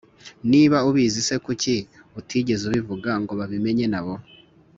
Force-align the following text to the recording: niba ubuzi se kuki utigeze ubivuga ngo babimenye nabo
niba 0.51 0.77
ubuzi 0.87 1.19
se 1.27 1.35
kuki 1.45 1.75
utigeze 2.19 2.63
ubivuga 2.69 3.11
ngo 3.21 3.31
babimenye 3.39 3.85
nabo 3.93 4.13